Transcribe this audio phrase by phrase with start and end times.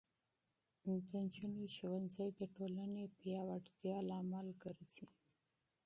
[1.07, 5.07] د نجونو ښوونځی د ټولنې پیاوړتیا لامل ګرځي.